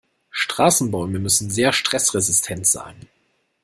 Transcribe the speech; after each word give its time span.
Straßenbäume 0.31 1.19
müssen 1.19 1.51
sehr 1.51 1.71
stressresistent 1.73 2.65
sein. 2.65 3.07